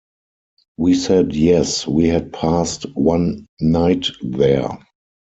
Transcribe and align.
We 0.77 0.95
said 0.95 1.35
yes, 1.35 1.85
we 1.85 2.07
had 2.07 2.33
passed 2.33 2.87
one 2.95 3.45
night 3.59 4.07
there. 4.23 4.79